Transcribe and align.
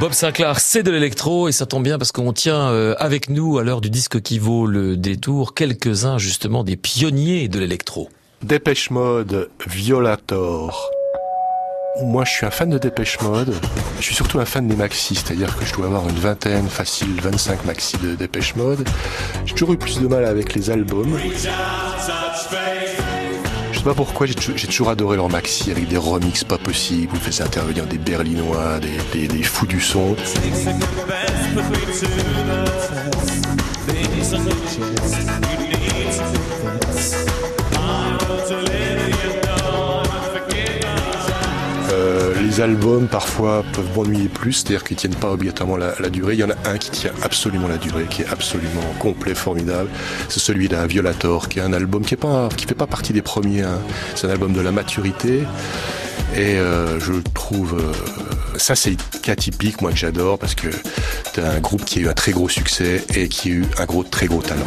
Bob 0.00 0.12
Sinclair, 0.12 0.58
c'est 0.58 0.82
de 0.82 0.90
l'électro 0.90 1.48
et 1.48 1.52
ça 1.52 1.66
tombe 1.66 1.84
bien 1.84 1.98
parce 1.98 2.10
qu'on 2.10 2.32
tient 2.32 2.68
euh, 2.70 2.94
avec 2.98 3.28
nous 3.28 3.58
à 3.58 3.62
l'heure 3.62 3.80
du 3.80 3.90
disque 3.90 4.20
qui 4.20 4.38
vaut 4.38 4.66
le 4.66 4.96
détour 4.96 5.54
quelques-uns 5.54 6.18
justement 6.18 6.64
des 6.64 6.76
pionniers 6.76 7.48
de 7.48 7.60
l'électro. 7.60 8.08
Dépêche 8.42 8.90
Mode, 8.90 9.50
Violator. 9.66 10.90
Moi, 12.02 12.24
je 12.24 12.30
suis 12.32 12.44
un 12.44 12.50
fan 12.50 12.70
de 12.70 12.78
Dépêche 12.78 13.20
Mode. 13.20 13.54
Je 14.00 14.02
suis 14.02 14.16
surtout 14.16 14.40
un 14.40 14.44
fan 14.44 14.66
des 14.66 14.74
maxi, 14.74 15.14
c'est-à-dire 15.14 15.56
que 15.56 15.64
je 15.64 15.72
dois 15.74 15.86
avoir 15.86 16.08
une 16.08 16.18
vingtaine, 16.18 16.68
facile, 16.68 17.20
25 17.22 17.64
maxi 17.64 17.96
de 17.98 18.16
Dépêche 18.16 18.56
Mode. 18.56 18.86
J'ai 19.46 19.54
toujours 19.54 19.74
eu 19.74 19.78
plus 19.78 20.00
de 20.00 20.08
mal 20.08 20.24
avec 20.24 20.54
les 20.54 20.70
albums. 20.70 21.16
Sais 23.84 23.90
pas 23.90 23.96
pourquoi, 23.96 24.26
j'ai 24.26 24.34
toujours 24.66 24.88
adoré 24.88 25.16
leur 25.16 25.28
maxi 25.28 25.70
avec 25.70 25.88
des 25.88 25.98
remixes 25.98 26.42
pas 26.42 26.56
possibles. 26.56 27.12
Vous 27.12 27.20
faites 27.20 27.42
intervenir 27.46 27.84
des 27.84 27.98
berlinois, 27.98 28.80
des 28.80 29.42
fous 29.42 29.66
du 29.66 29.78
son. 29.78 30.16
Les 42.54 42.60
albums 42.60 43.08
parfois 43.08 43.64
peuvent 43.72 43.96
m'ennuyer 43.96 44.28
plus, 44.28 44.52
c'est-à-dire 44.52 44.84
qu'ils 44.84 44.96
tiennent 44.96 45.14
pas 45.14 45.32
obligatoirement 45.32 45.76
la, 45.76 46.08
durée. 46.08 46.34
Il 46.34 46.40
y 46.40 46.44
en 46.44 46.50
a 46.50 46.68
un 46.68 46.78
qui 46.78 46.90
tient 46.90 47.10
absolument 47.22 47.66
la 47.66 47.78
durée, 47.78 48.04
qui 48.08 48.22
est 48.22 48.28
absolument 48.28 48.82
complet, 49.00 49.34
formidable. 49.34 49.88
C'est 50.28 50.40
celui 50.40 50.68
d'un 50.68 50.86
Violator, 50.86 51.48
qui 51.48 51.58
est 51.58 51.62
un 51.62 51.72
album 51.72 52.04
qui 52.04 52.14
est 52.14 52.18
pas, 52.18 52.48
qui 52.56 52.66
fait 52.66 52.74
pas 52.74 52.86
partie 52.86 53.12
des 53.12 53.22
premiers. 53.22 53.62
Hein. 53.62 53.80
C'est 54.14 54.28
un 54.28 54.30
album 54.30 54.52
de 54.52 54.60
la 54.60 54.70
maturité. 54.70 55.42
Et 56.36 56.58
euh, 56.58 57.00
je 57.00 57.14
trouve 57.32 57.74
euh, 57.74 58.58
ça 58.58 58.74
c'est 58.74 58.96
cas 59.22 59.34
moi 59.80 59.90
que 59.92 59.96
j'adore 59.96 60.38
parce 60.38 60.54
que 60.54 60.68
c'est 61.32 61.42
un 61.42 61.60
groupe 61.60 61.84
qui 61.84 62.00
a 62.00 62.02
eu 62.02 62.08
un 62.08 62.12
très 62.12 62.32
gros 62.32 62.48
succès 62.48 63.04
et 63.14 63.28
qui 63.28 63.50
a 63.50 63.52
eu 63.52 63.64
un 63.78 63.84
gros 63.84 64.04
très 64.04 64.26
gros 64.26 64.42
talent. 64.42 64.66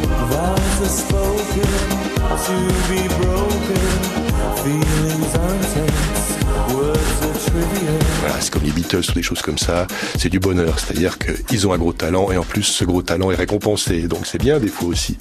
Voilà, 8.20 8.40
c'est 8.40 8.50
comme 8.52 8.62
les 8.62 8.70
Beatles 8.70 9.02
ou 9.10 9.12
des 9.12 9.22
choses 9.22 9.42
comme 9.42 9.58
ça. 9.58 9.86
C'est 10.18 10.28
du 10.28 10.38
bonheur, 10.38 10.78
c'est-à-dire 10.78 11.16
qu'ils 11.18 11.66
ont 11.66 11.72
un 11.72 11.78
gros 11.78 11.92
talent 11.92 12.30
et 12.30 12.36
en 12.36 12.42
plus 12.42 12.62
ce 12.62 12.84
gros 12.84 13.02
talent 13.02 13.30
est 13.30 13.36
récompensé. 13.36 14.02
Donc 14.02 14.26
c'est 14.26 14.38
bien 14.38 14.58
des 14.58 14.68
fois 14.68 14.88
aussi. 14.88 15.16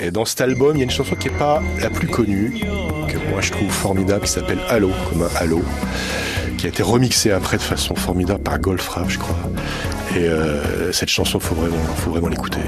Et 0.00 0.10
dans 0.10 0.24
cet 0.24 0.40
album, 0.42 0.76
il 0.76 0.78
y 0.78 0.82
a 0.82 0.84
une 0.84 0.90
chanson 0.90 1.16
qui 1.16 1.28
n'est 1.28 1.38
pas 1.38 1.60
la 1.80 1.90
plus 1.90 2.06
connue, 2.06 2.60
que 3.08 3.18
moi 3.30 3.40
je 3.40 3.50
trouve 3.50 3.70
formidable, 3.70 4.24
qui 4.24 4.30
s'appelle 4.30 4.60
Halo, 4.68 4.92
comme 5.10 5.22
un 5.22 5.30
Halo, 5.36 5.62
qui 6.56 6.66
a 6.66 6.68
été 6.68 6.82
remixée 6.82 7.32
après 7.32 7.56
de 7.56 7.62
façon 7.62 7.96
formidable 7.96 8.42
par 8.42 8.60
Goldfrapp, 8.60 9.08
je 9.08 9.18
crois. 9.18 9.38
Et 10.14 10.20
euh, 10.20 10.92
cette 10.92 11.08
chanson, 11.08 11.40
faut 11.40 11.54
vraiment, 11.56 11.76
faut 11.96 12.10
vraiment 12.10 12.28
l'écouter. 12.28 12.60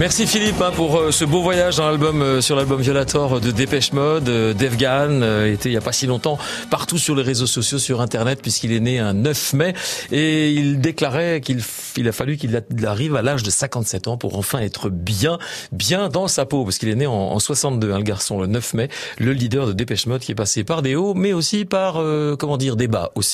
Merci 0.00 0.26
Philippe 0.26 0.62
hein, 0.62 0.72
pour 0.74 0.96
euh, 0.96 1.10
ce 1.10 1.26
beau 1.26 1.42
voyage 1.42 1.78
l'album 1.78 2.22
euh, 2.22 2.40
sur 2.40 2.56
l'album 2.56 2.80
Violator 2.80 3.38
de 3.38 3.50
Dépêche 3.50 3.92
Mode. 3.92 4.30
Euh, 4.30 4.54
Dave 4.54 4.76
Gahan 4.76 5.20
était 5.44 5.68
il 5.68 5.72
y 5.72 5.76
a 5.76 5.82
pas 5.82 5.92
si 5.92 6.06
longtemps 6.06 6.38
partout 6.70 6.96
sur 6.96 7.14
les 7.14 7.22
réseaux 7.22 7.46
sociaux, 7.46 7.78
sur 7.78 8.00
internet 8.00 8.40
puisqu'il 8.40 8.72
est 8.72 8.80
né 8.80 8.98
un 8.98 9.12
9 9.12 9.52
mai 9.52 9.74
et 10.10 10.52
il 10.52 10.80
déclarait 10.80 11.42
qu'il 11.42 11.60
il 11.98 12.08
a 12.08 12.12
fallu 12.12 12.38
qu'il 12.38 12.62
arrive 12.86 13.14
à 13.14 13.20
l'âge 13.20 13.42
de 13.42 13.50
57 13.50 14.08
ans 14.08 14.16
pour 14.16 14.38
enfin 14.38 14.60
être 14.60 14.88
bien 14.88 15.38
bien 15.70 16.08
dans 16.08 16.28
sa 16.28 16.46
peau 16.46 16.64
parce 16.64 16.78
qu'il 16.78 16.88
est 16.88 16.94
né 16.94 17.06
en, 17.06 17.38
62 17.38 17.92
hein, 17.92 17.98
le 17.98 18.02
garçon 18.02 18.40
le 18.40 18.46
9 18.46 18.72
mai, 18.72 18.88
le 19.18 19.34
leader 19.34 19.66
de 19.66 19.74
Dépêche 19.74 20.06
Mode 20.06 20.22
qui 20.22 20.32
est 20.32 20.34
passé 20.34 20.64
par 20.64 20.80
des 20.80 20.94
hauts 20.94 21.12
mais 21.12 21.34
aussi 21.34 21.66
par 21.66 22.02
comment 22.38 22.56
dire 22.56 22.76
des 22.76 22.88
bas 22.88 23.12
aussi. 23.16 23.28